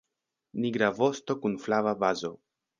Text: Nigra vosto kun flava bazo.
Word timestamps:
Nigra 0.63 0.89
vosto 1.01 1.37
kun 1.45 1.61
flava 1.69 1.97
bazo. 2.05 2.37